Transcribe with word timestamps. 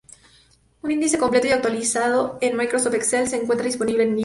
Un 0.81 0.89
índice 0.89 1.19
completo 1.19 1.45
y 1.45 1.51
actualizado 1.51 2.39
en 2.41 2.57
Microsoft 2.57 2.95
Excel 2.95 3.27
se 3.27 3.35
encuentra 3.39 3.67
disponible 3.67 4.01
en 4.01 4.09
línea. 4.13 4.19